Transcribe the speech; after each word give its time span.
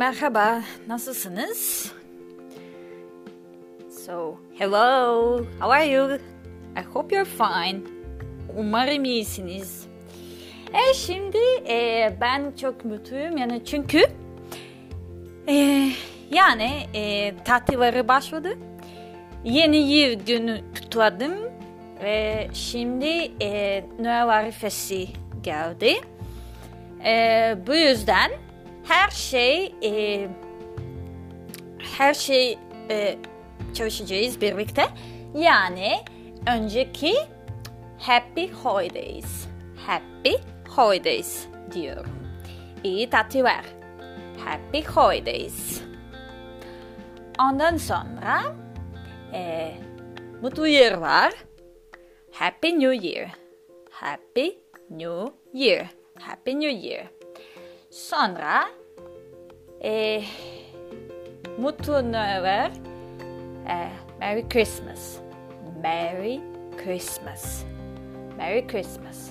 Merhaba, 0.00 0.62
nasılsınız? 0.88 1.92
So, 4.06 4.36
hello, 4.58 5.38
how 5.38 5.72
are 5.72 5.86
you? 5.86 6.14
I 6.76 6.82
hope 6.92 7.16
you're 7.16 7.30
fine. 7.30 7.80
Umarım 8.56 9.04
iyisiniz. 9.04 9.86
E 10.72 10.94
şimdi 10.94 11.38
e, 11.68 12.12
ben 12.20 12.52
çok 12.60 12.84
mutluyum 12.84 13.36
yani 13.36 13.64
çünkü 13.64 14.02
e, 15.48 15.88
yani 16.30 16.70
e, 16.94 17.34
tatilleri 17.44 18.08
başladı. 18.08 18.58
Yeni 19.44 19.76
yıl 19.76 20.20
günü 20.26 20.60
kutladım 20.74 21.34
ve 22.02 22.48
şimdi 22.54 23.30
e, 23.42 23.84
Noel 23.98 24.28
arifesi 24.28 25.06
geldi. 25.42 25.94
E, 27.04 27.54
bu 27.66 27.74
yüzden 27.74 28.30
her 28.90 29.10
şey 29.10 29.74
e, 29.82 30.28
her 31.98 32.14
şey 32.14 32.58
e, 32.90 33.16
çalışacağız 33.74 34.40
birlikte. 34.40 34.86
Yani 35.34 35.92
önceki 36.46 37.14
Happy 37.98 38.46
Holidays. 38.46 39.46
Happy 39.86 40.34
Holidays 40.68 41.46
diyorum. 41.72 42.10
İyi 42.84 43.10
tatiller. 43.10 43.64
Happy 44.44 44.80
Holidays. 44.80 45.82
Ondan 47.40 47.76
sonra 47.76 48.42
e, 49.32 49.72
mutlu 50.42 50.66
yıllar. 50.66 51.32
Happy 52.32 52.68
New 52.68 53.08
Year. 53.08 53.30
Happy 53.90 54.48
New 54.90 55.32
Year. 55.52 55.86
Happy 56.18 56.50
New 56.50 56.88
Year. 56.88 57.06
Sonra 57.90 58.79
e, 59.84 60.22
mutlu 61.58 62.12
Noel. 62.12 62.70
E, 63.68 63.88
Merry 64.20 64.48
Christmas. 64.48 65.18
Merry 65.82 66.40
Christmas. 66.84 67.64
Merry 68.36 68.66
Christmas. 68.66 69.30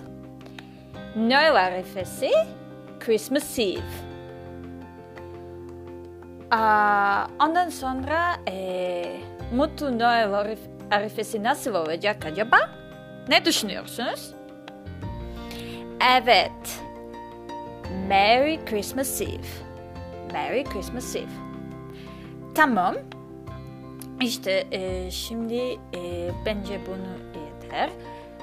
Noel 1.16 1.56
arifesi 1.56 2.32
Christmas 3.00 3.60
Eve. 3.60 3.82
Aa, 6.52 7.28
ondan 7.40 7.70
sonra 7.70 8.36
e, 8.48 9.16
Mutlu 9.54 10.00
Noel 10.00 10.34
arif, 10.34 10.60
arifesi 10.92 11.44
nasıl 11.44 11.76
olacak 11.76 12.26
acaba? 12.26 12.58
Ne 13.28 13.46
düşünüyorsunuz? 13.46 14.34
Evet. 16.18 16.82
Merry 18.08 18.66
Christmas 18.66 19.22
Eve. 19.22 19.69
Merry 20.34 20.64
Christmas 20.64 21.16
Eve. 21.16 21.26
Tamam. 22.56 22.96
İşte 24.22 24.68
e, 24.72 25.12
şimdi 25.12 25.56
e, 25.96 26.32
bence 26.46 26.80
bunu 26.88 27.42
yeter. 27.46 27.90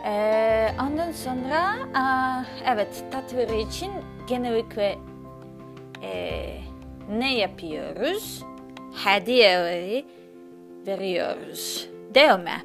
E, 0.07 0.69
ondan 0.83 1.13
sonra 1.13 1.75
a, 1.95 2.43
evet 2.67 3.05
tatlıları 3.11 3.55
için 3.55 3.91
genellikle 4.29 4.99
e, 6.03 6.43
ne 7.11 7.37
yapıyoruz? 7.39 8.43
Hediyeleri 9.05 10.05
veriyoruz. 10.87 11.89
Değil 12.15 12.39
mi? 12.39 12.63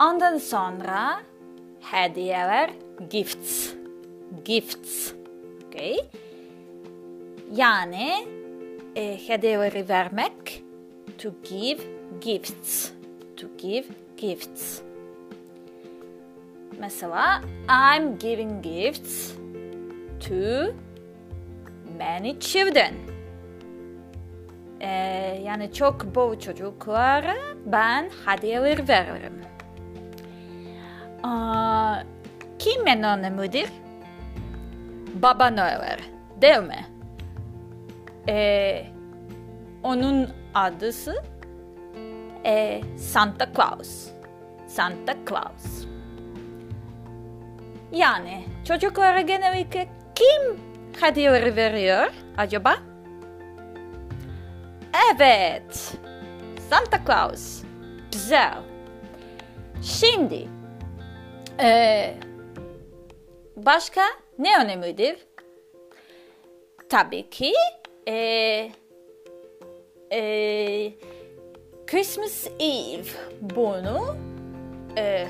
Ondan 0.00 0.38
sonra 0.38 1.20
hediyeler 1.80 2.70
gifts. 3.10 3.70
Gifts. 4.44 5.12
Okay? 5.68 5.96
Yani 7.52 8.26
e, 8.96 9.28
hediyeleri 9.28 9.88
vermek 9.88 10.62
to 11.18 11.30
give 11.50 11.82
gifts. 12.20 12.92
To 13.36 13.46
give 13.58 13.84
gifts. 14.16 14.82
Mesela 16.80 17.42
I'm 17.68 18.18
giving 18.18 18.62
gifts 18.62 19.34
to 20.28 20.74
many 21.98 22.38
children. 22.40 22.94
Ee, 24.80 24.88
yani 25.44 25.72
çok 25.72 26.14
bol 26.14 26.38
çocuklara 26.38 27.34
ben 27.66 28.10
hediyeler 28.26 28.88
veririm. 28.88 29.42
Aa, 31.22 31.96
kim 32.58 32.86
en 32.86 33.02
önemlidir? 33.02 33.68
Baba 35.22 35.50
Noel, 35.50 35.98
değil 36.40 36.58
mi? 36.58 36.86
Ee, 38.28 38.86
onun 39.82 40.28
adısı 40.54 41.22
e, 42.46 42.80
Santa 42.96 43.48
Claus. 43.56 44.08
Santa 44.66 45.14
Claus. 45.28 45.86
Yani 47.92 48.44
çocuklara 48.68 49.20
genellikle 49.20 49.88
kim 50.14 50.60
hediyeleri 51.00 51.56
veriyor 51.56 52.12
acaba? 52.36 52.76
Evet. 55.14 55.92
Santa 56.70 57.00
Claus. 57.06 57.62
Güzel. 58.12 58.54
Şimdi 59.82 60.48
e, 61.62 62.14
başka 63.56 64.02
ne 64.38 64.58
önemlidir? 64.64 65.16
Tabii 66.88 67.30
ki 67.30 67.52
e, 68.08 68.70
e, 70.12 70.92
Christmas 71.86 72.46
Eve 72.60 73.08
bunu 73.40 74.16
e, 74.96 75.26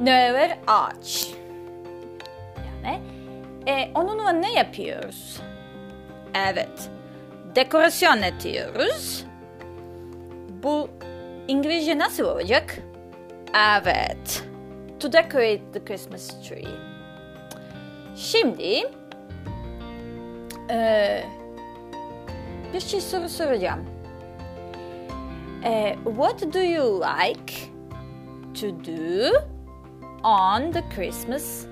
Noel 0.00 0.58
ağaç. 0.66 1.30
Yani 2.84 3.00
e, 3.66 3.90
onunla 3.94 4.32
ne 4.32 4.52
yapıyoruz? 4.52 5.40
Evet, 6.34 6.90
dekorasyon 7.54 8.22
ediyoruz. 8.22 9.24
Bu 10.62 10.88
İngilizce 11.48 11.98
nasıl 11.98 12.24
olacak? 12.24 12.78
Evet, 13.76 14.42
to 15.00 15.12
decorate 15.12 15.72
the 15.72 15.84
Christmas 15.84 16.48
tree. 16.48 16.68
Şimdi 18.16 18.90
e, 20.72 21.24
bir 22.74 22.80
şey 22.80 23.00
soru 23.00 23.28
soracağım. 23.28 23.80
E, 25.64 25.96
what 26.04 26.54
do 26.54 26.58
you 26.58 27.00
like 27.00 27.54
to 28.60 28.66
do 28.66 29.32
on 30.24 30.72
the 30.72 30.82
Christmas 30.94 31.66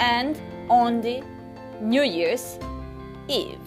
and 0.00 0.36
on 0.68 1.00
the 1.00 1.22
New 1.80 2.04
Year's 2.04 2.58
Eve. 3.28 3.58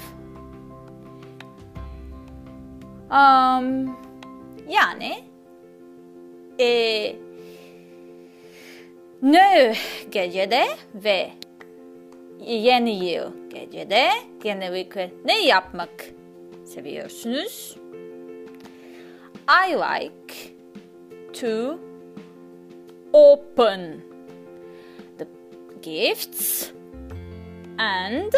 Um, 3.09 3.97
yani 4.69 5.23
e, 6.59 6.65
eh, 6.65 7.15
ne 9.21 9.75
gecede 10.11 10.67
ve 10.95 11.31
yeni 12.45 13.05
yıl 13.05 13.49
gecede 13.49 14.09
genellikle 14.43 15.11
ne 15.25 15.45
yapmak 15.45 16.05
seviyorsunuz? 16.65 17.77
I 19.47 19.73
like 19.75 20.55
to 21.33 21.79
open 23.13 24.01
the 25.17 25.27
gifts 25.81 26.71
and 27.77 28.33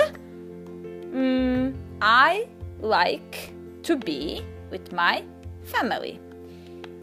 mm, 1.14 1.74
I 2.02 2.48
like 2.82 3.54
to 3.84 3.96
be 3.96 4.42
with 4.72 4.92
my 4.92 5.24
family. 5.64 6.20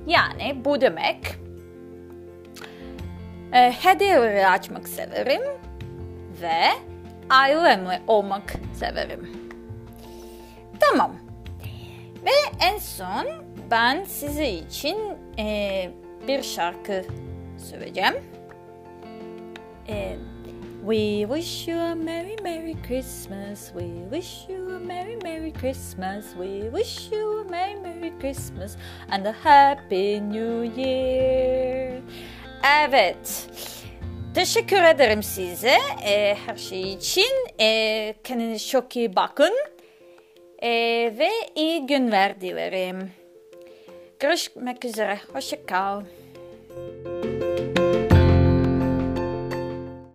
Yani 0.07 0.65
bu 0.65 0.81
demek 0.81 1.19
e, 3.53 3.73
hediyeleri 3.73 4.47
açmak 4.47 4.89
severim 4.89 5.43
ve 6.43 6.90
ailemle 7.31 8.03
olmak 8.07 8.53
severim. 8.75 9.31
Tamam. 10.81 11.17
Ve 12.25 12.31
en 12.61 12.79
son 12.79 13.27
ben 13.71 14.05
size 14.05 14.51
için 14.51 14.99
e, 15.39 15.91
bir 16.29 16.43
şarkı 16.43 17.05
söyleyeceğim. 17.59 18.15
E, 19.89 20.17
We 20.83 21.27
wish 21.27 21.69
you 21.69 21.79
a 21.79 21.95
merry 21.95 22.37
merry 22.43 22.75
Christmas. 22.89 23.71
We 23.75 24.09
wish 24.09 24.47
you 24.49 24.77
a 24.77 24.81
merry 24.81 25.17
merry 25.17 25.53
Christmas. 25.53 26.33
We 26.35 26.71
wish 26.71 27.11
you 27.13 27.41
a 27.41 27.45
merry 27.45 27.75
merry 27.75 28.13
Christmas 28.19 28.79
and 29.11 29.27
a 29.27 29.33
happy 29.33 30.21
new 30.21 30.63
year. 30.63 32.01
Evet. 32.65 33.50
Teşekkür 34.35 34.83
ederim 34.83 35.23
size 35.23 35.77
e, 36.05 36.35
her 36.47 36.57
şey 36.57 36.93
için. 36.93 37.49
E, 37.61 38.15
kendinize 38.25 38.69
çok 38.69 38.97
iyi 38.97 39.17
bakın. 39.17 39.53
E, 40.63 40.71
ve 41.19 41.31
iyi 41.55 41.87
günler 41.87 42.41
dilerim. 42.41 43.11
Görüşmek 44.19 44.85
üzere. 44.85 45.19
Hoşçakal. 45.33 46.03